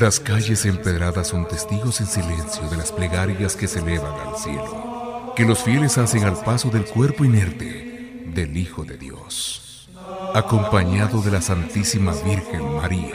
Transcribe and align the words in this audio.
Las 0.00 0.18
calles 0.18 0.64
empedradas 0.64 1.28
son 1.28 1.46
testigos 1.46 2.00
en 2.00 2.06
silencio 2.06 2.66
de 2.70 2.78
las 2.78 2.90
plegarias 2.90 3.54
que 3.54 3.68
se 3.68 3.80
elevan 3.80 4.14
al 4.26 4.34
cielo, 4.34 5.34
que 5.36 5.44
los 5.44 5.62
fieles 5.62 5.98
hacen 5.98 6.24
al 6.24 6.42
paso 6.42 6.70
del 6.70 6.86
cuerpo 6.86 7.22
inerte 7.22 8.24
del 8.24 8.56
Hijo 8.56 8.82
de 8.86 8.96
Dios, 8.96 9.90
acompañado 10.34 11.20
de 11.20 11.30
la 11.30 11.42
Santísima 11.42 12.14
Virgen 12.24 12.76
María. 12.76 13.14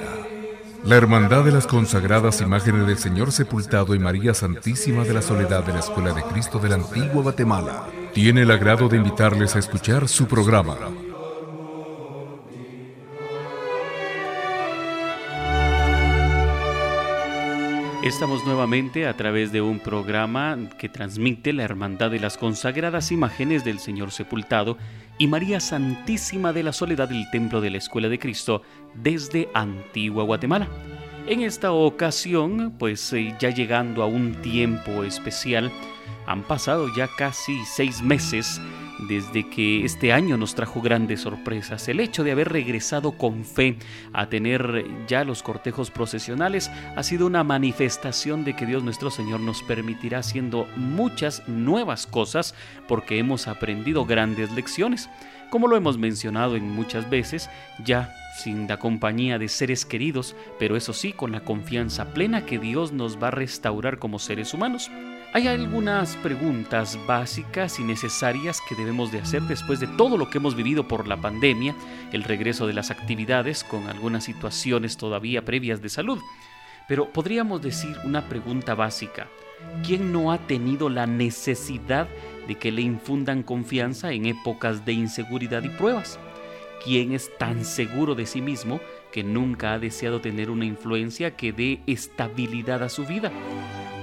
La 0.84 0.96
Hermandad 0.96 1.44
de 1.44 1.54
las 1.54 1.66
consagradas 1.66 2.40
imágenes 2.42 2.86
del 2.86 3.00
Señor 3.00 3.32
sepultado 3.32 3.96
y 3.96 4.00
María 4.00 4.36
Santísima 4.36 5.04
de 5.06 5.14
la 5.16 5.24
Soledad 5.24 5.64
de 5.64 5.74
la 5.74 5.80
Escuela 5.80 6.14
de 6.14 6.22
Cristo 6.22 6.60
de 6.60 6.70
la 6.70 6.76
Antigua 6.76 7.24
Guatemala 7.24 7.88
tiene 8.14 8.44
el 8.44 8.52
agrado 8.52 8.90
de 8.90 8.98
invitarles 8.98 9.56
a 9.56 9.60
escuchar 9.60 10.08
su 10.08 10.28
programa 10.28 10.78
Estamos 18.06 18.46
nuevamente 18.46 19.08
a 19.08 19.18
través 19.18 19.52
de 19.52 19.62
un 19.62 19.80
programa 19.80 20.60
que 20.78 20.90
transmite 20.90 21.54
la 21.54 21.64
Hermandad 21.64 22.12
de 22.12 22.20
las 22.20 22.38
Consagradas 22.38 23.12
Imágenes 23.12 23.66
del 23.66 23.80
Señor 23.80 24.12
Sepultado 24.12 24.78
y 25.18 25.26
María 25.26 25.60
Santísima 25.60 26.54
de 26.54 26.62
la 26.62 26.72
Soledad 26.72 27.10
del 27.10 27.28
Templo 27.32 27.62
de 27.62 27.72
la 27.72 27.80
Escuela 27.80 28.08
de 28.08 28.20
Cristo 28.20 28.62
desde 28.94 29.50
Antigua 29.56 30.24
Guatemala. 30.24 30.68
En 31.26 31.42
esta 31.42 31.72
ocasión, 31.72 32.76
pues 32.78 33.12
eh, 33.12 33.36
ya 33.40 33.50
llegando 33.50 34.04
a 34.04 34.06
un 34.06 34.36
tiempo 34.36 35.04
especial, 35.04 35.72
han 36.28 36.44
pasado 36.44 36.88
ya 36.96 37.10
casi 37.18 37.66
seis 37.66 38.04
meses 38.04 38.62
desde 39.00 39.50
que 39.50 39.86
este 39.86 40.14
año 40.14 40.38
nos 40.38 40.56
trajo 40.56 40.82
grandes 40.82 41.22
sorpresas. 41.22 41.88
El 41.88 42.00
hecho 42.00 42.24
de 42.24 42.32
haber 42.32 42.50
regresado 42.50 43.14
con 43.14 43.46
fe 43.46 43.78
a 44.14 44.30
tener 44.30 44.86
ya 45.08 45.24
los 45.24 45.44
cortejos 45.44 45.92
procesionales 45.92 46.72
ha 46.96 47.04
sido 47.04 47.28
una 47.28 47.44
manifestación 47.44 48.44
de 48.44 48.56
que 48.56 48.66
Dios 48.66 48.84
nuestro 48.84 49.12
Señor 49.12 49.40
nos 49.40 49.64
permitirá 49.64 50.20
haciendo 50.20 50.68
muchas 50.76 51.48
nuevas 51.48 52.08
cosas 52.08 52.56
porque 52.88 53.20
hemos 53.20 53.48
aprendido 53.48 54.06
grandes 54.06 54.52
lecciones. 54.52 55.10
Como 55.50 55.68
lo 55.68 55.78
hemos 55.78 55.98
mencionado 55.98 56.56
en 56.56 56.70
muchas 56.70 57.10
veces, 57.10 57.50
ya 57.84 58.14
sin 58.36 58.68
la 58.68 58.78
compañía 58.78 59.40
de 59.40 59.48
seres 59.48 59.86
queridos, 59.86 60.36
pero 60.60 60.76
eso 60.76 60.92
sí, 60.92 61.14
con 61.14 61.32
la 61.32 61.42
confianza 61.42 62.14
plena 62.14 62.46
que 62.46 62.60
Dios 62.60 62.92
nos 62.92 63.22
va 63.22 63.30
a 63.30 63.32
restaurar 63.32 63.98
como 63.98 64.20
seres 64.20 64.54
humanos. 64.54 64.92
Hay 65.36 65.50
algunas 65.50 66.16
preguntas 66.16 66.98
básicas 67.06 67.82
y 67.82 67.84
necesarias 67.84 68.62
que 68.70 68.74
debemos 68.74 69.12
de 69.12 69.20
hacer 69.20 69.42
después 69.42 69.82
de 69.82 69.88
todo 69.88 70.18
lo 70.18 70.30
que 70.30 70.38
hemos 70.38 70.56
vivido 70.56 70.88
por 70.88 71.10
la 71.10 71.18
pandemia, 71.18 71.76
el 72.14 72.24
regreso 72.24 72.68
de 72.68 72.72
las 72.72 72.90
actividades 72.90 73.66
con 73.66 73.90
algunas 73.90 74.24
situaciones 74.24 74.96
todavía 74.96 75.44
previas 75.44 75.82
de 75.82 75.90
salud. 75.90 76.20
Pero 76.88 77.12
podríamos 77.12 77.62
decir 77.62 77.98
una 78.06 78.30
pregunta 78.30 78.76
básica. 78.76 79.28
¿Quién 79.86 80.14
no 80.14 80.32
ha 80.32 80.38
tenido 80.38 80.88
la 80.88 81.06
necesidad 81.06 82.08
de 82.48 82.56
que 82.56 82.72
le 82.72 82.84
infundan 82.84 83.44
confianza 83.44 84.14
en 84.14 84.28
épocas 84.28 84.86
de 84.86 84.94
inseguridad 84.94 85.64
y 85.64 85.70
pruebas? 85.70 86.18
¿Quién 86.82 87.12
es 87.12 87.30
tan 87.38 87.66
seguro 87.66 88.16
de 88.16 88.26
sí 88.26 88.40
mismo 88.40 88.80
que 89.12 89.26
nunca 89.26 89.74
ha 89.74 89.80
deseado 89.80 90.22
tener 90.22 90.50
una 90.50 90.64
influencia 90.64 91.36
que 91.36 91.52
dé 91.52 91.82
estabilidad 91.88 92.84
a 92.84 92.88
su 92.88 93.06
vida? 93.06 93.34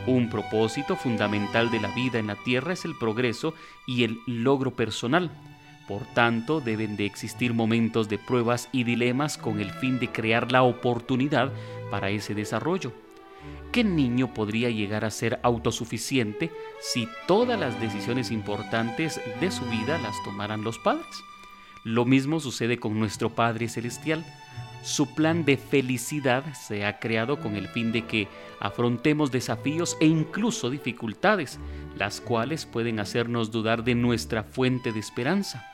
Un 0.06 0.30
propósito 0.30 0.96
fundamental 0.96 1.70
de 1.70 1.78
la 1.78 1.94
vida 1.94 2.18
en 2.18 2.26
la 2.26 2.34
Tierra 2.34 2.72
es 2.72 2.84
el 2.84 2.96
progreso 2.96 3.54
y 3.86 4.02
el 4.02 4.18
logro 4.26 4.72
personal. 4.72 5.30
Por 5.86 6.02
tanto, 6.14 6.60
deben 6.60 6.96
de 6.96 7.06
existir 7.06 7.54
momentos 7.54 8.08
de 8.08 8.18
pruebas 8.18 8.68
y 8.72 8.82
dilemas 8.82 9.38
con 9.38 9.60
el 9.60 9.70
fin 9.70 10.00
de 10.00 10.08
crear 10.08 10.50
la 10.50 10.62
oportunidad 10.62 11.52
para 11.90 12.10
ese 12.10 12.34
desarrollo. 12.34 12.92
¿Qué 13.70 13.84
niño 13.84 14.34
podría 14.34 14.70
llegar 14.70 15.04
a 15.04 15.10
ser 15.10 15.38
autosuficiente 15.42 16.50
si 16.80 17.08
todas 17.26 17.58
las 17.58 17.80
decisiones 17.80 18.30
importantes 18.30 19.20
de 19.40 19.50
su 19.50 19.64
vida 19.66 19.98
las 19.98 20.20
tomaran 20.24 20.64
los 20.64 20.78
padres? 20.78 21.24
Lo 21.84 22.04
mismo 22.04 22.38
sucede 22.38 22.78
con 22.78 22.98
nuestro 22.98 23.30
Padre 23.30 23.68
Celestial. 23.68 24.24
Su 24.82 25.14
plan 25.14 25.44
de 25.44 25.56
felicidad 25.56 26.54
se 26.54 26.84
ha 26.84 26.98
creado 26.98 27.38
con 27.38 27.54
el 27.54 27.68
fin 27.68 27.92
de 27.92 28.04
que 28.04 28.26
afrontemos 28.58 29.30
desafíos 29.30 29.96
e 30.00 30.06
incluso 30.06 30.70
dificultades, 30.70 31.60
las 31.96 32.20
cuales 32.20 32.66
pueden 32.66 32.98
hacernos 32.98 33.52
dudar 33.52 33.84
de 33.84 33.94
nuestra 33.94 34.42
fuente 34.42 34.90
de 34.90 34.98
esperanza. 34.98 35.68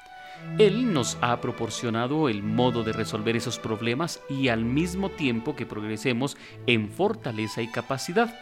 Él 0.58 0.92
nos 0.92 1.16
ha 1.22 1.41
proporcionado 1.41 2.28
el 2.28 2.42
modo 2.42 2.84
de 2.84 2.92
resolver 2.92 3.34
esos 3.34 3.58
problemas 3.58 4.20
y 4.28 4.48
al 4.48 4.64
mismo 4.64 5.08
tiempo 5.08 5.56
que 5.56 5.66
progresemos 5.66 6.36
en 6.66 6.91
fortaleza 6.91 7.62
y 7.62 7.68
capacidad. 7.68 8.32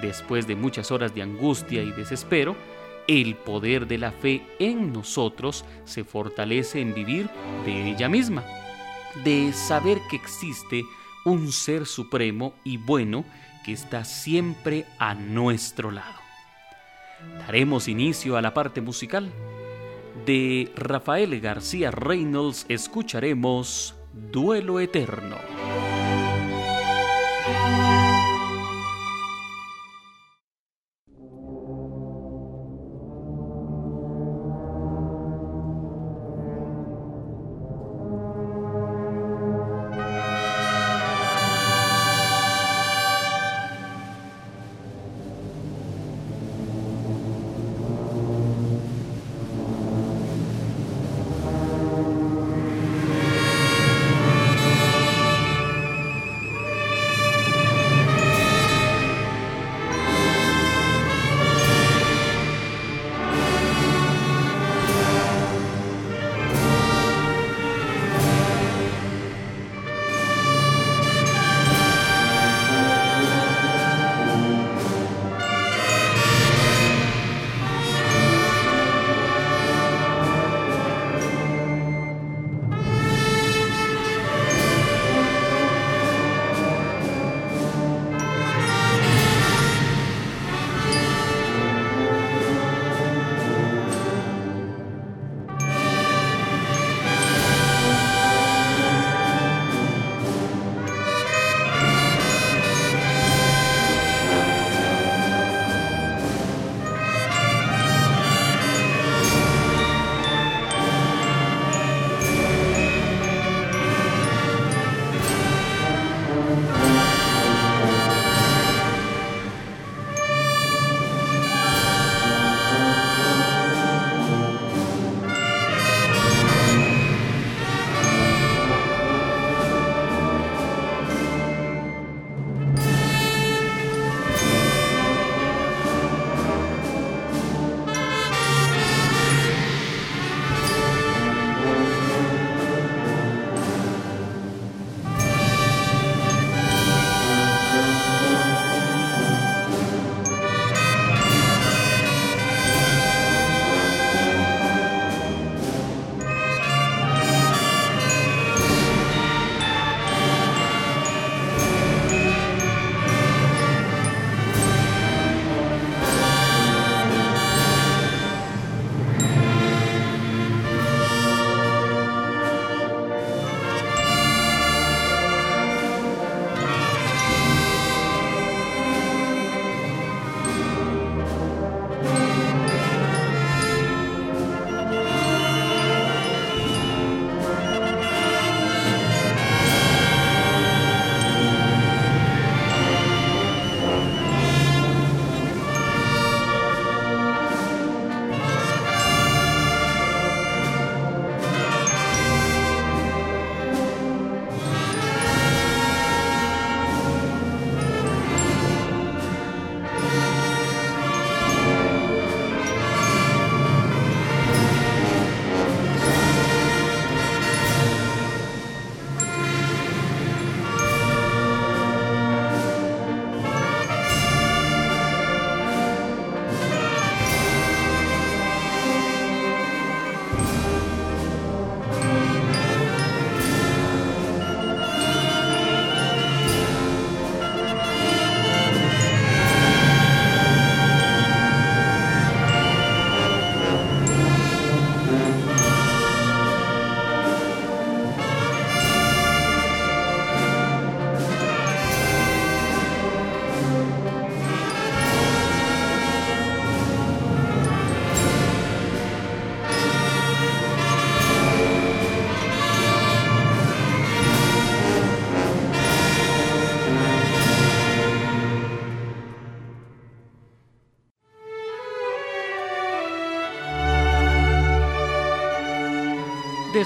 Después 0.00 0.46
de 0.46 0.56
muchas 0.56 0.90
horas 0.90 1.14
de 1.14 1.22
angustia 1.22 1.82
y 1.82 1.92
desespero, 1.92 2.56
el 3.06 3.36
poder 3.36 3.86
de 3.86 3.98
la 3.98 4.12
fe 4.12 4.42
en 4.58 4.92
nosotros 4.92 5.64
se 5.84 6.04
fortalece 6.04 6.80
en 6.80 6.94
vivir 6.94 7.28
de 7.64 7.90
ella 7.90 8.08
misma 8.08 8.44
de 9.24 9.52
saber 9.52 10.00
que 10.08 10.16
existe 10.16 10.84
un 11.24 11.52
ser 11.52 11.86
supremo 11.86 12.54
y 12.64 12.76
bueno 12.76 13.24
que 13.64 13.72
está 13.72 14.04
siempre 14.04 14.86
a 14.98 15.14
nuestro 15.14 15.90
lado. 15.90 16.20
Daremos 17.38 17.88
inicio 17.88 18.36
a 18.36 18.42
la 18.42 18.54
parte 18.54 18.80
musical. 18.80 19.32
De 20.24 20.72
Rafael 20.76 21.40
García 21.40 21.90
Reynolds 21.90 22.66
escucharemos 22.68 23.96
Duelo 24.12 24.80
Eterno. 24.80 25.36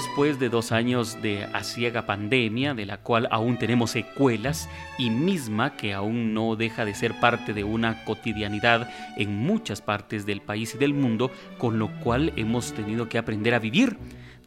Después 0.01 0.39
de 0.39 0.49
dos 0.49 0.71
años 0.71 1.21
de 1.21 1.43
asiega 1.53 2.07
pandemia, 2.07 2.73
de 2.73 2.87
la 2.87 2.97
cual 2.97 3.27
aún 3.29 3.59
tenemos 3.59 3.91
secuelas 3.91 4.67
y 4.97 5.11
misma 5.11 5.77
que 5.77 5.93
aún 5.93 6.33
no 6.33 6.55
deja 6.55 6.85
de 6.85 6.95
ser 6.95 7.19
parte 7.19 7.53
de 7.53 7.63
una 7.63 8.03
cotidianidad 8.03 8.89
en 9.15 9.37
muchas 9.37 9.79
partes 9.79 10.25
del 10.25 10.41
país 10.41 10.73
y 10.73 10.79
del 10.79 10.95
mundo, 10.95 11.29
con 11.59 11.77
lo 11.77 11.91
cual 11.99 12.33
hemos 12.35 12.73
tenido 12.73 13.09
que 13.09 13.19
aprender 13.19 13.53
a 13.53 13.59
vivir. 13.59 13.95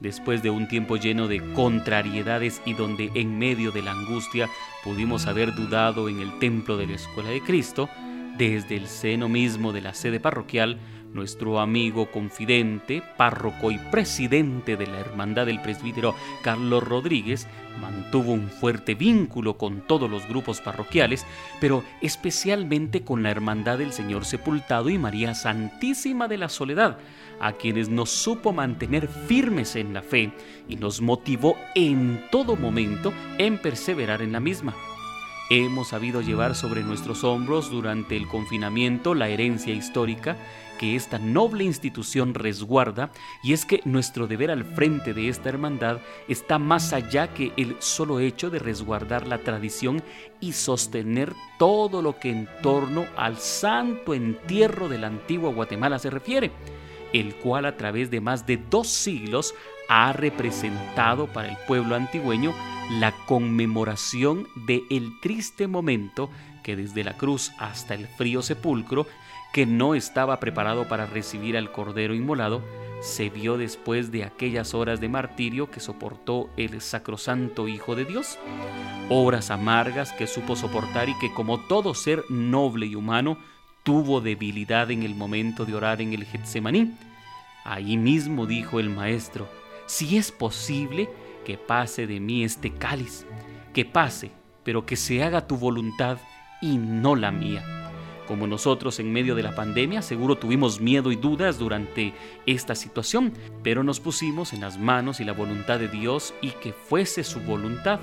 Después 0.01 0.43
de 0.43 0.51
un 0.51 0.67
tiempo 0.67 0.97
lleno 0.97 1.29
de 1.29 1.41
contrariedades 1.53 2.61
y 2.67 2.75
donde 2.75 3.13
en 3.15 3.39
medio 3.39 3.71
de 3.71 3.83
la 3.83 3.93
angustia 3.93 4.49
pudimos 4.83 5.27
haber 5.27 5.55
dudado 5.55 6.09
en 6.09 6.19
el 6.19 6.37
templo 6.41 6.77
de 6.77 6.89
la 6.89 6.97
Escuela 6.97 7.31
de 7.31 7.41
Cristo, 7.41 7.89
desde 8.37 8.77
el 8.77 8.89
seno 8.89 9.29
mismo 9.29 9.73
de 9.73 9.83
la 9.83 9.95
sede 9.95 10.19
parroquial, 10.19 10.81
nuestro 11.15 11.61
amigo 11.61 12.11
confidente, 12.11 13.03
párroco 13.17 13.71
y 13.71 13.79
presidente 13.79 14.77
de 14.77 14.87
la 14.87 14.99
Hermandad 14.99 15.47
del 15.47 15.63
Presbítero 15.63 16.15
Carlos 16.43 16.83
Rodríguez, 16.83 17.47
mantuvo 17.81 18.33
un 18.33 18.49
fuerte 18.49 18.95
vínculo 18.95 19.57
con 19.57 19.81
todos 19.81 20.11
los 20.11 20.29
grupos 20.29 20.61
parroquiales, 20.61 21.25
pero 21.61 21.83
especialmente 22.03 23.03
con 23.03 23.23
la 23.23 23.31
Hermandad 23.31 23.79
del 23.79 23.93
Señor 23.93 24.25
Sepultado 24.25 24.91
y 24.91 24.99
María 24.99 25.35
Santísima 25.35 26.29
de 26.29 26.39
la 26.39 26.49
Soledad, 26.49 26.99
a 27.41 27.53
quienes 27.53 27.89
nos 27.89 28.11
supo 28.11 28.53
mantener 28.53 29.09
firmes 29.09 29.77
en 29.77 29.95
la 29.95 30.03
fe 30.03 30.33
y 30.69 30.77
nos 30.77 31.01
motivó 31.01 31.57
en 31.75 32.25
todo 32.31 32.57
momento 32.57 33.13
en 33.39 33.59
perseverar 33.59 34.23
en 34.23 34.33
la 34.33 34.41
misma. 34.41 34.75
Hemos 35.51 35.89
sabido 35.89 36.23
llevar 36.23 36.55
sobre 36.55 36.83
nuestros 36.83 37.23
hombros 37.23 37.71
durante 37.71 38.17
el 38.17 38.27
confinamiento 38.29 39.15
la 39.15 39.29
herencia 39.29 39.75
histórica 39.75 40.39
que 40.79 40.97
esta 40.97 41.19
noble 41.19 41.65
institución 41.65 42.33
resguarda 42.33 43.11
y 43.43 43.53
es 43.53 43.67
que 43.67 43.83
nuestro 43.85 44.27
deber 44.27 44.51
al 44.51 44.65
frente 44.65 45.13
de 45.13 45.29
esta 45.29 45.51
hermandad 45.51 45.99
está 46.29 46.59
más 46.59 46.95
allá 46.95 47.35
que 47.35 47.53
el 47.59 47.77
solo 47.81 48.21
hecho 48.21 48.49
de 48.49 48.59
resguardar 48.59 49.27
la 49.27 49.39
tradición 49.39 50.03
y 50.41 50.53
sostener 50.53 51.35
todo 51.59 52.01
lo 52.01 52.19
que 52.19 52.31
en 52.31 52.49
torno 52.63 53.07
al 53.15 53.37
santo 53.37 54.15
entierro 54.15 54.89
de 54.89 54.99
la 54.99 55.09
antigua 55.09 55.53
Guatemala 55.53 55.99
se 55.99 56.09
refiere, 56.09 56.53
el 57.13 57.35
cual 57.37 57.67
a 57.67 57.77
través 57.77 58.11
de 58.11 58.23
más 58.23 58.47
de 58.47 58.57
dos 58.57 58.89
siglos 58.89 59.55
ha 59.89 60.13
representado 60.13 61.27
para 61.27 61.49
el 61.49 61.57
pueblo 61.67 61.95
antigüeño 61.95 62.55
la 62.91 63.13
conmemoración 63.27 64.47
de 64.55 64.83
el 64.91 65.19
triste 65.21 65.67
momento 65.67 66.31
que 66.63 66.77
desde 66.77 67.05
la 67.05 67.17
cruz 67.17 67.53
hasta 67.59 67.95
el 67.95 68.07
frío 68.07 68.43
sepulcro 68.43 69.07
que 69.53 69.67
no 69.67 69.95
estaba 69.95 70.41
preparado 70.41 70.89
para 70.89 71.07
recibir 71.07 71.57
al 71.57 71.71
Cordero 71.71 72.15
inmolado, 72.15 72.61
se 73.01 73.29
vio 73.29 73.57
después 73.57 74.11
de 74.11 74.25
aquellas 74.25 74.75
horas 74.75 75.01
de 75.01 75.09
martirio 75.09 75.71
que 75.71 75.79
soportó 75.79 76.51
el 76.57 76.81
sacrosanto 76.81 77.69
Hijo 77.69 77.95
de 77.95 78.05
Dios, 78.05 78.39
horas 79.11 79.51
amargas 79.51 80.13
que 80.13 80.27
supo 80.27 80.57
soportar 80.57 81.09
y 81.09 81.19
que 81.19 81.33
como 81.33 81.61
todo 81.61 81.95
ser 81.95 82.25
noble 82.31 82.87
y 82.87 82.97
humano 82.97 83.39
tuvo 83.85 84.21
debilidad 84.21 84.91
en 84.91 85.03
el 85.03 85.15
momento 85.15 85.65
de 85.67 85.75
orar 85.75 86.01
en 86.01 86.15
el 86.15 86.25
Getsemaní. 86.25 86.95
Ahí 87.65 87.97
mismo 87.97 88.47
dijo 88.47 88.81
el 88.81 88.91
Maestro, 88.91 89.47
si 89.87 90.17
es 90.17 90.33
posible 90.33 91.11
que 91.45 91.59
pase 91.59 92.07
de 92.07 92.21
mí 92.21 92.45
este 92.45 92.73
cáliz, 92.73 93.27
que 93.73 93.85
pase, 93.85 94.31
pero 94.63 94.87
que 94.87 94.97
se 94.97 95.23
haga 95.23 95.47
tu 95.47 95.57
voluntad 95.57 96.19
y 96.61 96.79
no 96.79 97.15
la 97.17 97.31
mía. 97.31 97.83
Como 98.27 98.47
nosotros 98.47 98.99
en 99.01 99.13
medio 99.13 99.35
de 99.35 99.43
la 99.43 99.55
pandemia, 99.55 100.01
seguro 100.01 100.37
tuvimos 100.37 100.81
miedo 100.81 101.13
y 101.13 101.17
dudas 101.17 101.59
durante 101.59 102.15
esta 102.47 102.75
situación, 102.75 103.35
pero 103.63 103.85
nos 103.85 104.01
pusimos 104.01 104.55
en 104.55 104.63
las 104.63 104.79
manos 104.79 105.21
y 105.21 105.25
la 105.25 105.35
voluntad 105.35 105.79
de 105.79 105.89
Dios 105.89 106.33
y 106.41 106.51
que 106.51 106.73
fuese 106.73 107.23
su 107.23 107.41
voluntad. 107.41 108.01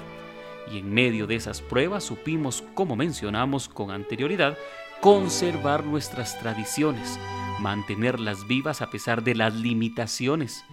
Y 0.72 0.78
en 0.78 0.94
medio 0.94 1.26
de 1.26 1.36
esas 1.36 1.62
pruebas 1.62 2.04
supimos, 2.04 2.64
como 2.76 2.96
mencionamos 2.96 3.68
con 3.68 3.90
anterioridad, 3.90 4.60
conservar 5.02 5.84
nuestras 5.84 6.40
tradiciones, 6.40 7.20
mantenerlas 7.60 8.48
vivas 8.48 8.84
a 8.84 8.92
pesar 8.92 9.24
de 9.24 9.34
las 9.34 9.56
limitaciones 9.56 10.64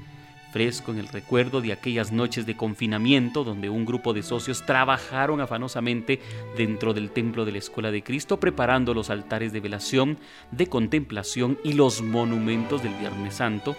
fresco 0.53 0.93
en 0.93 0.99
el 0.99 1.09
recuerdo 1.09 1.61
de 1.61 1.73
aquellas 1.73 2.13
noches 2.13 2.47
de 2.47 2.57
confinamiento 2.57 3.45
donde 3.45 3.71
un 3.71 3.85
grupo 3.85 4.15
de 4.15 4.23
socios 4.23 4.65
trabajaron 4.65 5.41
afanosamente 5.41 6.21
dentro 6.57 6.95
del 6.95 7.11
templo 7.11 7.45
de 7.45 7.53
la 7.53 7.59
Escuela 7.59 7.91
de 7.91 8.03
Cristo 8.03 8.41
preparando 8.41 8.95
los 8.95 9.11
altares 9.11 9.53
de 9.53 9.61
velación, 9.61 10.19
de 10.51 10.67
contemplación 10.67 11.59
y 11.65 11.75
los 11.75 12.03
monumentos 12.03 12.83
del 12.83 12.95
Viernes 12.95 13.35
Santo 13.35 13.77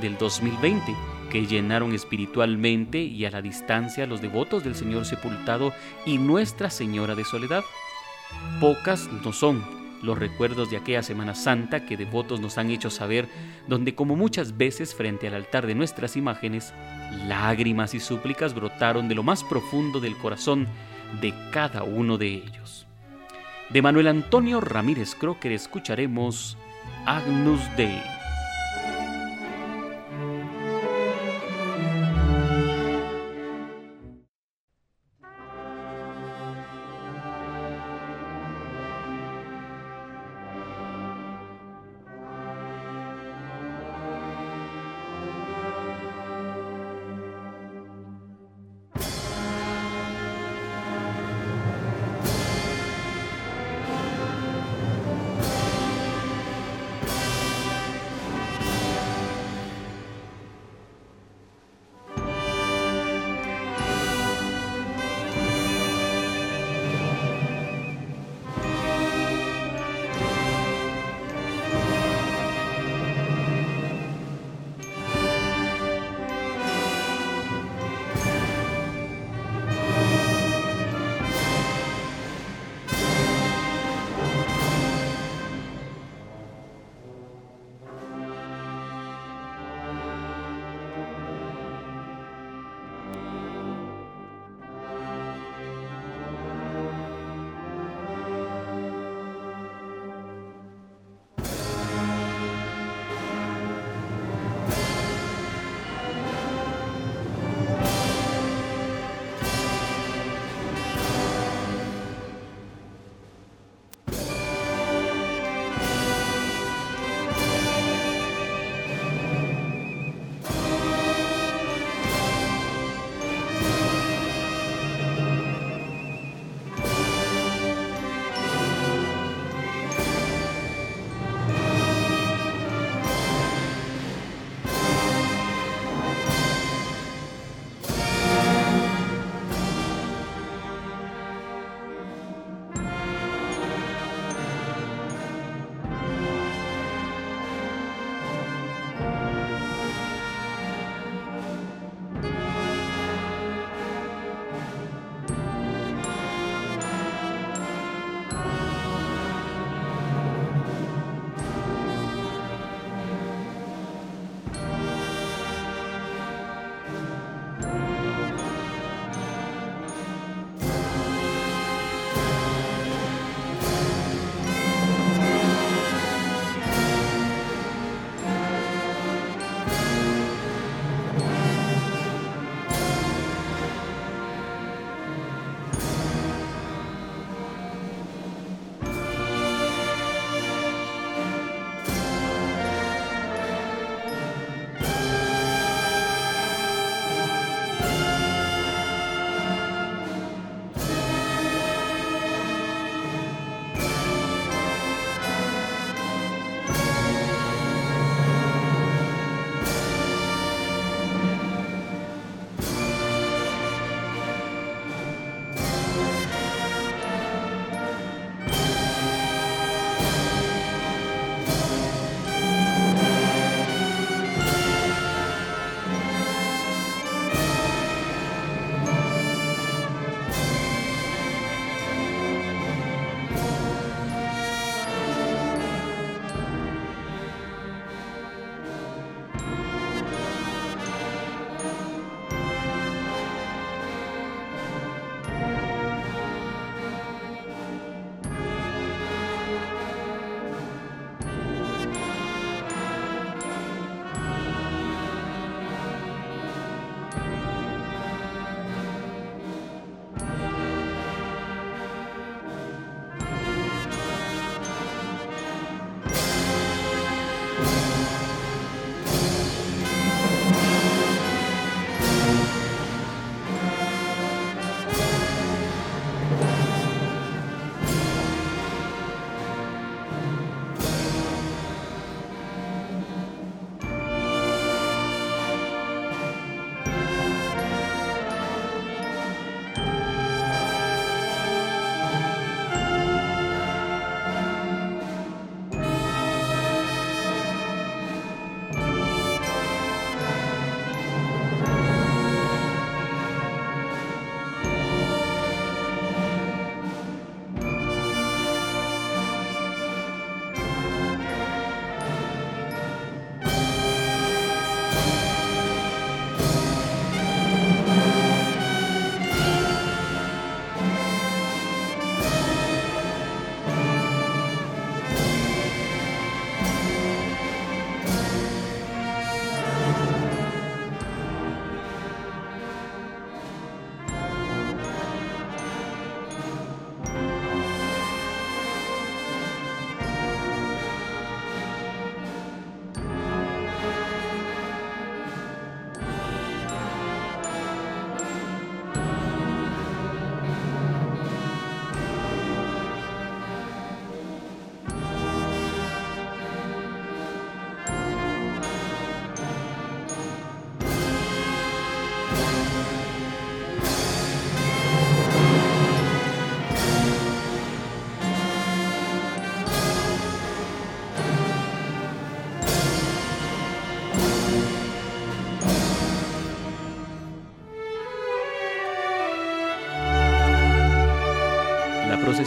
del 0.00 0.16
2020 0.16 0.94
que 1.30 1.46
llenaron 1.46 1.94
espiritualmente 1.94 3.00
y 3.00 3.24
a 3.24 3.30
la 3.30 3.42
distancia 3.42 4.06
los 4.06 4.20
devotos 4.20 4.64
del 4.64 4.74
Señor 4.74 5.06
sepultado 5.06 5.72
y 6.04 6.18
Nuestra 6.18 6.70
Señora 6.70 7.14
de 7.14 7.24
Soledad. 7.24 7.64
Pocas 8.60 9.08
no 9.24 9.32
son 9.32 9.81
los 10.02 10.18
recuerdos 10.18 10.70
de 10.70 10.76
aquella 10.76 11.02
Semana 11.02 11.34
Santa 11.34 11.84
que 11.86 11.96
devotos 11.96 12.40
nos 12.40 12.58
han 12.58 12.70
hecho 12.70 12.90
saber, 12.90 13.28
donde 13.68 13.94
como 13.94 14.16
muchas 14.16 14.56
veces 14.56 14.94
frente 14.94 15.28
al 15.28 15.34
altar 15.34 15.66
de 15.66 15.74
nuestras 15.74 16.16
imágenes, 16.16 16.74
lágrimas 17.26 17.94
y 17.94 18.00
súplicas 18.00 18.54
brotaron 18.54 19.08
de 19.08 19.14
lo 19.14 19.22
más 19.22 19.44
profundo 19.44 20.00
del 20.00 20.16
corazón 20.16 20.66
de 21.20 21.32
cada 21.52 21.82
uno 21.82 22.18
de 22.18 22.28
ellos. 22.28 22.86
De 23.70 23.80
Manuel 23.80 24.08
Antonio 24.08 24.60
Ramírez 24.60 25.14
Crocker 25.14 25.52
escucharemos 25.52 26.56
Agnus 27.06 27.60
Dei. 27.76 28.21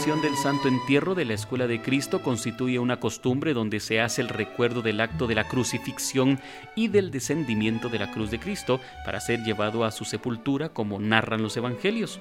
Procesión 0.06 0.32
del 0.32 0.38
Santo 0.40 0.68
Entierro 0.68 1.16
de 1.16 1.26
la 1.26 1.34
Escuela 1.34 1.66
de 1.66 1.82
Cristo 1.82 2.22
constituye 2.22 2.78
una 2.78 3.00
costumbre 3.00 3.56
donde 3.56 3.80
se 3.80 4.02
hace 4.02 4.22
el 4.22 4.30
recuerdo 4.30 4.84
del 4.84 5.02
acto 5.02 5.26
de 5.26 5.34
la 5.34 5.48
crucifixión 5.48 6.40
y 6.76 6.90
del 6.90 7.10
descendimiento 7.10 7.90
de 7.90 7.98
la 7.98 8.12
cruz 8.12 8.30
de 8.30 8.38
Cristo 8.38 8.80
para 9.04 9.20
ser 9.20 9.40
llevado 9.44 9.84
a 9.84 9.90
su 9.90 10.06
sepultura 10.06 10.70
como 10.70 11.00
narran 11.00 11.42
los 11.42 11.58
evangelios. 11.58 12.20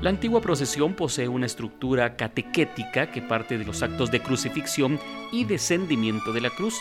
La 0.00 0.10
antigua 0.10 0.40
procesión 0.40 0.94
posee 0.94 1.26
una 1.26 1.46
estructura 1.46 2.14
catequética 2.14 3.10
que 3.10 3.22
parte 3.22 3.58
de 3.58 3.64
los 3.64 3.82
actos 3.82 4.12
de 4.12 4.22
crucifixión 4.22 5.00
y 5.32 5.46
descendimiento 5.46 6.32
de 6.32 6.42
la 6.42 6.50
cruz, 6.50 6.76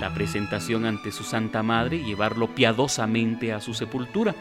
la 0.00 0.14
presentación 0.14 0.86
ante 0.86 1.12
su 1.12 1.22
Santa 1.22 1.62
Madre 1.62 1.98
y 1.98 2.04
llevarlo 2.04 2.54
piadosamente 2.54 3.52
a 3.52 3.60
su 3.60 3.74
sepultura. 3.74 4.34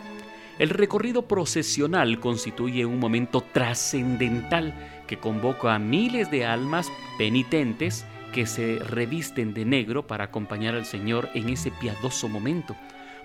El 0.59 0.69
recorrido 0.69 1.23
procesional 1.23 2.19
constituye 2.19 2.85
un 2.85 2.99
momento 2.99 3.41
trascendental 3.41 5.00
que 5.11 5.17
convoca 5.17 5.75
a 5.75 5.77
miles 5.77 6.31
de 6.31 6.45
almas 6.45 6.89
penitentes 7.17 8.05
que 8.31 8.45
se 8.45 8.79
revisten 8.79 9.53
de 9.53 9.65
negro 9.65 10.07
para 10.07 10.23
acompañar 10.23 10.73
al 10.73 10.85
Señor 10.85 11.27
en 11.33 11.49
ese 11.49 11.69
piadoso 11.69 12.29
momento. 12.29 12.77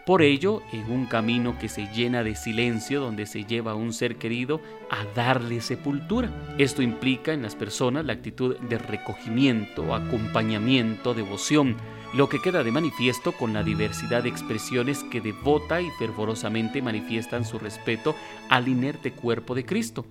Por 0.05 0.23
ello, 0.23 0.62
en 0.73 0.90
un 0.90 1.07
camino 1.07 1.57
que 1.61 1.69
se 1.69 1.87
llena 1.95 2.25
de 2.25 2.35
silencio 2.35 3.00
donde 3.00 3.25
se 3.25 3.45
lleva 3.45 3.71
a 3.71 3.76
un 3.76 3.93
ser 3.93 4.16
querido 4.16 4.61
a 4.90 5.05
darle 5.14 5.61
sepultura. 5.61 6.28
Esto 6.59 6.83
implica 6.83 7.33
en 7.33 7.43
las 7.43 7.55
personas 7.55 8.05
la 8.05 8.14
actitud 8.14 8.59
de 8.59 8.78
recogimiento, 8.78 9.95
acompañamiento, 9.95 11.14
devoción, 11.14 11.76
lo 12.14 12.28
que 12.28 12.43
queda 12.43 12.64
de 12.64 12.73
manifiesto 12.73 13.31
con 13.31 13.52
la 13.52 13.63
diversidad 13.63 14.25
de 14.25 14.28
expresiones 14.28 15.04
que 15.04 15.21
devota 15.21 15.80
y 15.80 15.91
fervorosamente 16.00 16.82
manifiestan 16.82 17.45
su 17.45 17.61
respeto 17.61 18.17
al 18.49 18.67
inerte 18.67 19.13
cuerpo 19.13 19.54
de 19.54 19.65
Cristo. 19.65 20.04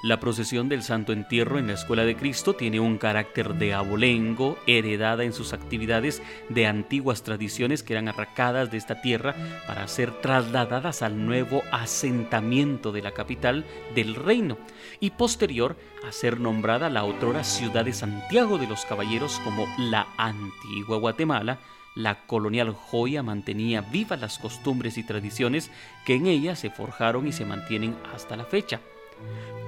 La 0.00 0.20
procesión 0.20 0.68
del 0.68 0.84
Santo 0.84 1.12
Entierro 1.12 1.58
en 1.58 1.66
la 1.66 1.72
Escuela 1.72 2.04
de 2.04 2.14
Cristo 2.14 2.54
tiene 2.54 2.78
un 2.78 2.98
carácter 2.98 3.54
de 3.54 3.74
abolengo, 3.74 4.56
heredada 4.68 5.24
en 5.24 5.32
sus 5.32 5.52
actividades 5.52 6.22
de 6.48 6.68
antiguas 6.68 7.24
tradiciones 7.24 7.82
que 7.82 7.94
eran 7.94 8.06
arracadas 8.06 8.70
de 8.70 8.76
esta 8.76 9.00
tierra 9.00 9.34
para 9.66 9.88
ser 9.88 10.12
trasladadas 10.20 11.02
al 11.02 11.26
nuevo 11.26 11.64
asentamiento 11.72 12.92
de 12.92 13.02
la 13.02 13.10
capital 13.10 13.64
del 13.96 14.14
reino 14.14 14.56
y 15.00 15.10
posterior 15.10 15.76
a 16.06 16.12
ser 16.12 16.38
nombrada 16.38 16.90
la 16.90 17.02
otrora 17.02 17.42
ciudad 17.42 17.84
de 17.84 17.92
Santiago 17.92 18.56
de 18.56 18.68
los 18.68 18.84
Caballeros 18.84 19.40
como 19.42 19.66
la 19.78 20.06
antigua 20.16 20.98
Guatemala, 20.98 21.58
la 21.96 22.24
colonial 22.26 22.72
joya 22.72 23.24
mantenía 23.24 23.80
vivas 23.80 24.20
las 24.20 24.38
costumbres 24.38 24.96
y 24.96 25.02
tradiciones 25.02 25.72
que 26.06 26.14
en 26.14 26.28
ella 26.28 26.54
se 26.54 26.70
forjaron 26.70 27.26
y 27.26 27.32
se 27.32 27.44
mantienen 27.44 27.96
hasta 28.14 28.36
la 28.36 28.44
fecha. 28.44 28.80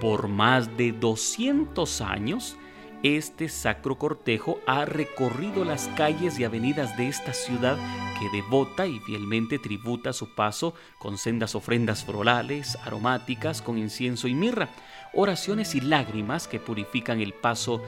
Por 0.01 0.29
más 0.29 0.77
de 0.77 0.93
200 0.93 2.01
años, 2.01 2.57
este 3.03 3.49
sacro 3.49 3.97
cortejo 3.97 4.61
ha 4.67 4.85
recorrido 4.85 5.65
las 5.65 5.89
calles 5.97 6.39
y 6.39 6.45
avenidas 6.45 6.97
de 6.99 7.09
esta 7.09 7.33
ciudad 7.33 7.79
que 8.19 8.29
devota 8.37 8.87
y 8.87 8.99
fielmente 9.01 9.59
tributa 9.59 10.13
su 10.13 10.35
paso 10.35 10.75
con 10.99 11.17
sendas 11.17 11.55
ofrendas 11.55 12.05
florales, 12.05 12.77
aromáticas, 12.85 13.63
con 13.63 13.79
incienso 13.79 14.29
y 14.29 14.35
mirra, 14.35 14.69
oraciones 15.15 15.75
y 15.75 15.81
lágrimas 15.81 16.47
que 16.47 16.61
purifican 16.61 17.23
el 17.23 17.33
paso 17.33 17.83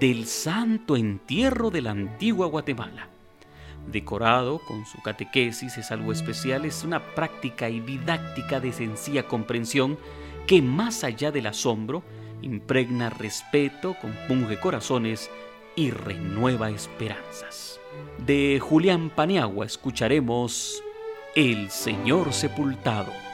del 0.00 0.26
santo 0.26 0.96
entierro 0.96 1.70
de 1.70 1.80
la 1.80 1.92
antigua 1.92 2.46
Guatemala. 2.46 3.08
Decorado 3.90 4.58
con 4.58 4.84
su 4.84 5.00
catequesis 5.00 5.78
es 5.78 5.90
algo 5.90 6.12
especial, 6.12 6.66
es 6.66 6.84
una 6.84 7.00
práctica 7.14 7.70
y 7.70 7.80
didáctica 7.80 8.60
de 8.60 8.74
sencilla 8.74 9.22
comprensión 9.26 9.96
que 10.48 10.62
más 10.62 11.04
allá 11.04 11.30
del 11.30 11.46
asombro, 11.46 12.02
impregna 12.40 13.10
respeto, 13.10 13.94
compunge 14.00 14.58
corazones 14.58 15.30
y 15.76 15.90
renueva 15.90 16.70
esperanzas. 16.70 17.78
De 18.24 18.58
Julián 18.58 19.10
Paniagua 19.10 19.66
escucharemos 19.66 20.82
El 21.36 21.68
Señor 21.68 22.32
Sepultado. 22.32 23.27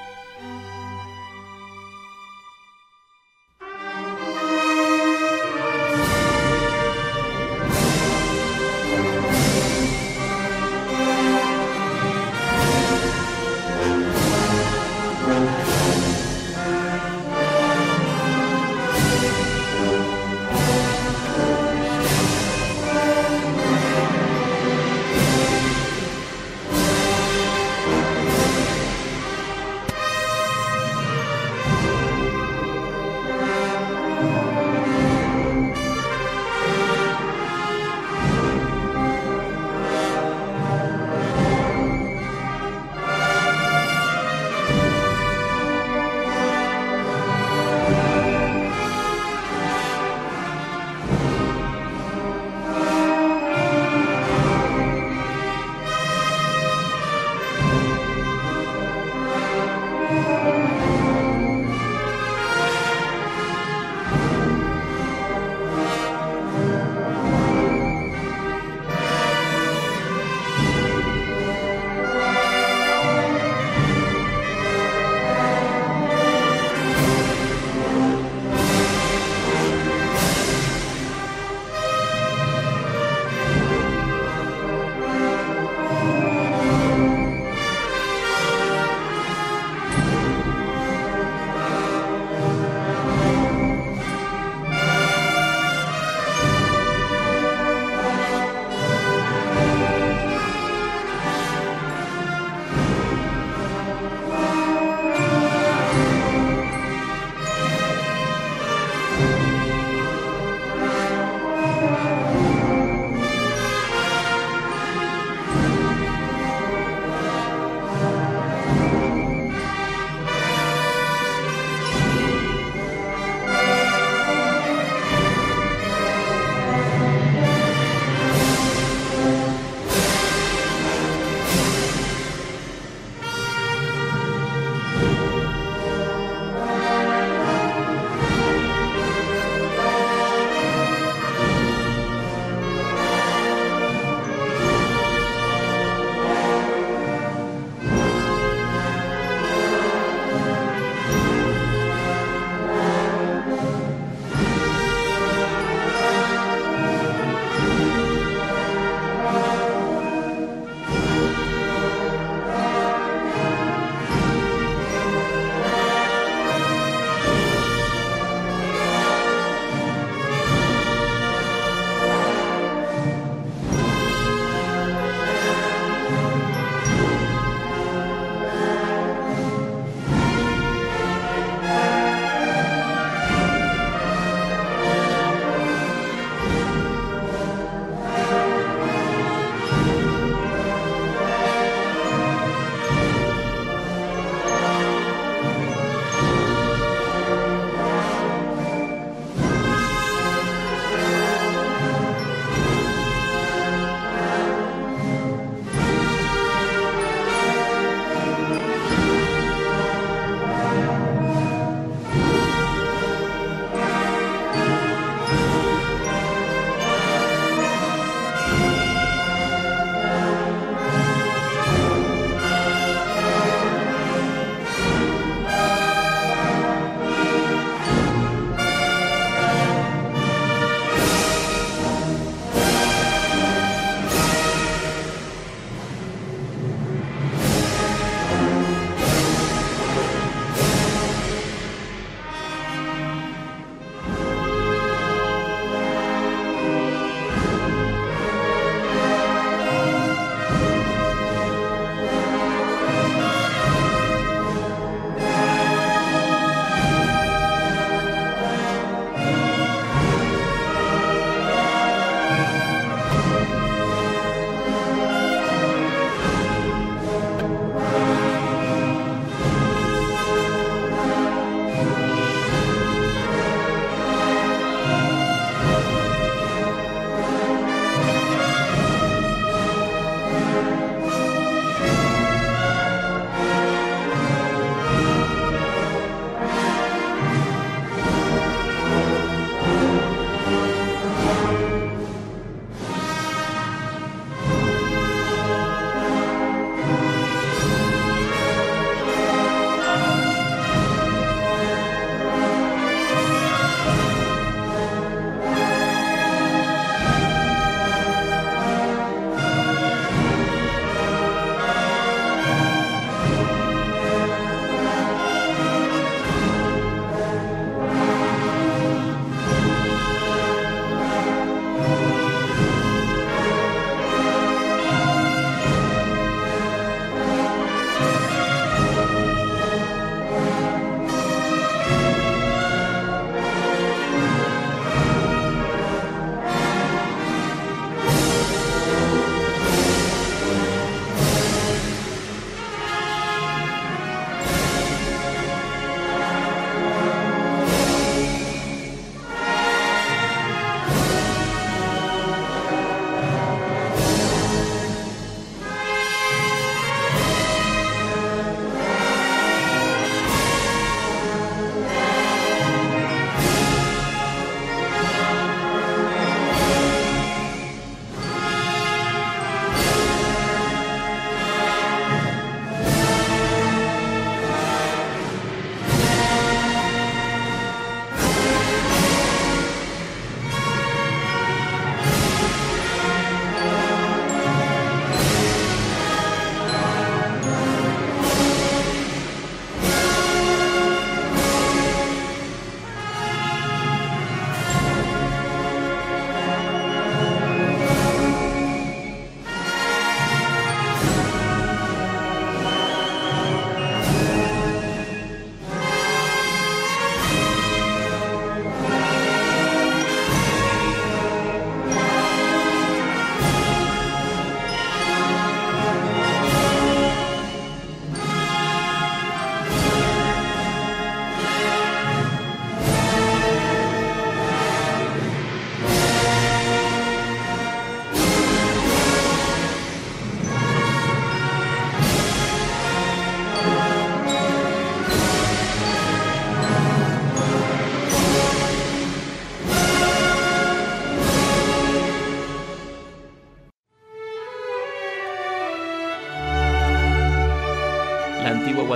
you 331.86 332.23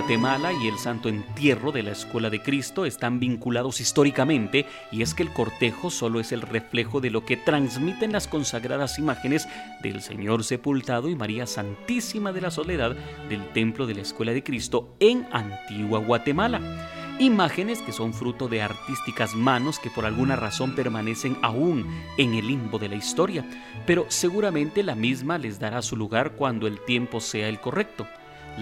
Guatemala 0.08 0.54
y 0.54 0.68
el 0.68 0.78
Santo 0.78 1.10
Entierro 1.10 1.70
de 1.70 1.82
la 1.82 1.90
Escuela 1.90 2.30
de 2.30 2.40
Cristo 2.40 2.86
están 2.86 3.20
vinculados 3.20 3.78
históricamente 3.82 4.64
y 4.90 5.02
es 5.02 5.12
que 5.12 5.22
el 5.22 5.34
cortejo 5.34 5.90
solo 5.90 6.18
es 6.18 6.32
el 6.32 6.40
reflejo 6.40 7.02
de 7.02 7.10
lo 7.10 7.26
que 7.26 7.36
transmiten 7.36 8.12
las 8.12 8.26
consagradas 8.26 8.98
imágenes 8.98 9.46
del 9.82 10.00
Señor 10.00 10.44
sepultado 10.44 11.10
y 11.10 11.14
María 11.14 11.46
Santísima 11.46 12.32
de 12.32 12.40
la 12.40 12.50
Soledad 12.50 12.96
del 13.28 13.46
Templo 13.52 13.86
de 13.86 13.96
la 13.96 14.00
Escuela 14.00 14.32
de 14.32 14.42
Cristo 14.42 14.96
en 14.98 15.26
Antigua 15.30 15.98
Guatemala. 15.98 16.62
Imágenes 17.18 17.82
que 17.82 17.92
son 17.92 18.14
fruto 18.14 18.48
de 18.48 18.62
artísticas 18.62 19.34
manos 19.34 19.78
que 19.78 19.90
por 19.90 20.06
alguna 20.06 20.36
razón 20.36 20.74
permanecen 20.74 21.36
aún 21.42 21.86
en 22.16 22.32
el 22.32 22.46
limbo 22.46 22.78
de 22.78 22.88
la 22.88 22.96
historia, 22.96 23.44
pero 23.84 24.06
seguramente 24.08 24.82
la 24.82 24.94
misma 24.94 25.36
les 25.36 25.58
dará 25.58 25.82
su 25.82 25.96
lugar 25.96 26.32
cuando 26.32 26.66
el 26.66 26.82
tiempo 26.86 27.20
sea 27.20 27.50
el 27.50 27.60
correcto. 27.60 28.06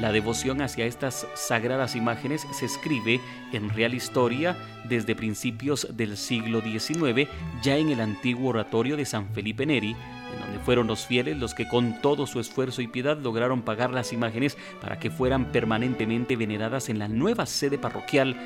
La 0.01 0.13
devoción 0.13 0.61
hacia 0.61 0.85
estas 0.85 1.27
sagradas 1.35 1.97
imágenes 1.97 2.47
se 2.53 2.67
escribe 2.67 3.19
en 3.53 3.71
real 3.71 3.95
historia 3.95 4.55
desde 4.85 5.17
principios 5.17 5.89
del 5.97 6.19
siglo 6.19 6.61
XIX, 6.61 7.31
ya 7.63 7.79
en 7.79 7.89
el 7.89 8.01
antiguo 8.01 8.51
oratorio 8.51 8.99
de 8.99 9.07
San 9.07 9.33
Felipe 9.33 9.65
Neri, 9.65 9.93
en 9.93 10.41
donde 10.41 10.59
fueron 10.59 10.87
los 10.87 11.07
fieles 11.07 11.39
los 11.39 11.55
que 11.55 11.67
con 11.67 12.03
todo 12.03 12.27
su 12.27 12.41
esfuerzo 12.41 12.83
y 12.83 12.89
piedad 12.89 13.17
lograron 13.17 13.63
pagar 13.63 13.91
las 13.91 14.13
imágenes 14.13 14.59
para 14.83 14.99
que 14.99 15.11
fueran 15.11 15.47
permanentemente 15.47 16.37
veneradas 16.37 16.91
en 16.91 16.99
la 16.99 17.09
nueva 17.09 17.47
sede 17.47 17.79
parroquial 17.79 18.37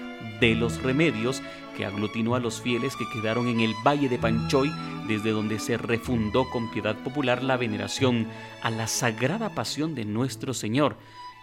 de 0.40 0.54
los 0.54 0.80
Remedios, 0.84 1.42
que 1.76 1.84
aglutinó 1.84 2.36
a 2.36 2.40
los 2.40 2.60
fieles 2.60 2.94
que 2.94 3.08
quedaron 3.12 3.48
en 3.48 3.58
el 3.58 3.74
Valle 3.84 4.08
de 4.08 4.18
Panchoy, 4.18 4.70
desde 5.08 5.30
donde 5.30 5.58
se 5.58 5.76
refundó 5.76 6.48
con 6.48 6.70
piedad 6.70 6.94
popular 6.94 7.42
la 7.42 7.56
veneración 7.56 8.28
a 8.62 8.70
la 8.70 8.86
sagrada 8.86 9.52
pasión 9.52 9.96
de 9.96 10.04
nuestro 10.04 10.54
Señor, 10.54 10.94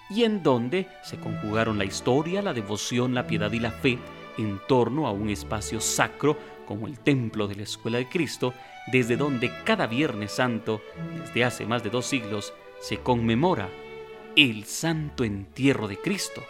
y 0.10 0.24
en 0.24 0.43
donde 0.43 0.88
se 1.04 1.17
conjugaron 1.17 1.78
la 1.78 1.86
historia, 1.86 2.41
la 2.41 2.54
devoción, 2.54 3.13
la 3.13 3.28
piedad 3.28 3.52
y 3.52 3.60
la 3.60 3.72
fe 3.72 4.00
en 4.38 4.60
torno 4.67 5.08
a 5.08 5.12
un 5.12 5.30
espacio 5.30 5.82
sacro 5.82 6.38
como 6.65 6.88
el 6.88 7.00
templo 7.00 7.48
de 7.48 7.56
la 7.56 7.63
Escuela 7.63 7.98
de 7.98 8.10
Cristo, 8.10 8.54
desde 8.91 9.17
donde 9.17 9.52
cada 9.63 9.88
Viernes 9.88 10.32
Santo, 10.32 10.82
desde 11.26 11.43
hace 11.43 11.65
más 11.65 11.84
de 11.84 11.89
dos 11.89 12.06
siglos, 12.06 12.54
se 12.80 12.98
conmemora 12.98 13.70
el 14.36 14.65
santo 14.65 15.24
entierro 15.24 15.88
de 15.88 15.98
Cristo, 15.98 16.43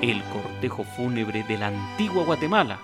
el 0.00 0.22
cortejo 0.24 0.84
fúnebre 0.84 1.42
de 1.42 1.58
la 1.58 1.68
antigua 1.68 2.24
Guatemala, 2.24 2.78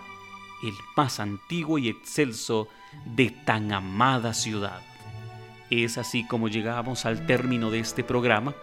el 0.62 0.74
más 0.96 1.20
antiguo 1.20 1.78
y 1.78 1.88
excelso 1.88 2.68
de 3.04 3.30
tan 3.30 3.72
amada 3.72 4.34
ciudad. 4.34 4.82
Es 5.70 5.98
así 5.98 6.26
como 6.26 6.48
llegamos 6.48 7.06
al 7.06 7.26
término 7.26 7.70
de 7.70 7.78
este 7.78 8.02
programa 8.02 8.54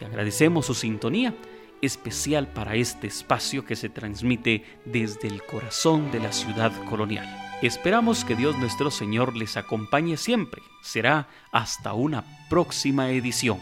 y 0.00 0.04
agradecemos 0.04 0.66
su 0.66 0.74
sintonía 0.74 1.34
especial 1.82 2.48
para 2.48 2.76
este 2.76 3.06
espacio 3.06 3.64
que 3.64 3.76
se 3.76 3.88
transmite 3.88 4.64
desde 4.84 5.28
el 5.28 5.42
corazón 5.44 6.10
de 6.10 6.20
la 6.20 6.32
ciudad 6.32 6.72
colonial. 6.88 7.26
Esperamos 7.62 8.24
que 8.24 8.36
Dios 8.36 8.58
nuestro 8.58 8.90
Señor 8.90 9.36
les 9.36 9.56
acompañe 9.56 10.16
siempre. 10.16 10.62
Será 10.82 11.28
hasta 11.52 11.94
una 11.94 12.24
próxima 12.48 13.10
edición. 13.10 13.58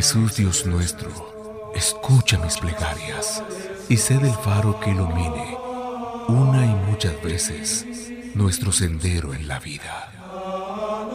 Jesús 0.00 0.34
Dios 0.34 0.64
nuestro, 0.64 1.10
escucha 1.74 2.38
mis 2.38 2.56
plegarias 2.56 3.42
y 3.86 3.98
sé 3.98 4.16
del 4.16 4.32
faro 4.32 4.80
que 4.80 4.92
ilumine 4.92 5.58
una 6.26 6.64
y 6.64 6.74
muchas 6.90 7.22
veces 7.22 7.84
nuestro 8.34 8.72
sendero 8.72 9.34
en 9.34 9.46
la 9.46 9.58
vida. 9.58 10.10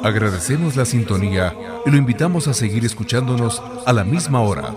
Agradecemos 0.03 0.75
la 0.75 0.85
sintonía 0.85 1.51
y 1.83 1.89
lo 1.89 1.97
invitamos 1.97 2.47
a 2.47 2.53
seguir 2.53 2.85
escuchándonos 2.85 3.59
a 3.87 3.91
la 3.91 4.03
misma 4.03 4.41
hora 4.41 4.71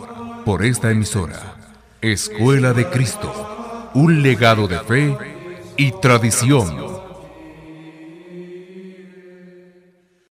por 0.46 0.64
esta 0.64 0.90
emisora, 0.90 1.56
Escuela 2.00 2.72
de 2.72 2.88
Cristo, 2.88 3.90
un 3.92 4.22
legado 4.22 4.68
de 4.68 4.80
fe 4.80 5.18
y 5.76 5.92
tradición. 6.00 6.97